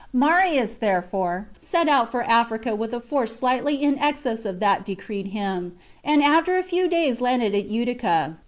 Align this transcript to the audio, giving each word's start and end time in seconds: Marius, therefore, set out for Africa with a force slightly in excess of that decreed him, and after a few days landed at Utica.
Marius, 0.13 0.73
therefore, 0.73 1.47
set 1.59 1.87
out 1.87 2.09
for 2.09 2.23
Africa 2.23 2.73
with 2.75 2.91
a 2.91 2.99
force 2.99 3.35
slightly 3.35 3.75
in 3.83 3.99
excess 3.99 4.45
of 4.45 4.59
that 4.59 4.83
decreed 4.83 5.27
him, 5.27 5.77
and 6.03 6.23
after 6.23 6.57
a 6.57 6.63
few 6.63 6.87
days 6.87 7.21
landed 7.21 7.53
at 7.53 7.67
Utica. 7.67 8.35